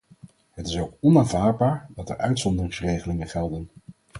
[0.51, 3.69] Het is ook onaanvaardbaar dat er uitzonderingsregelingen gelden.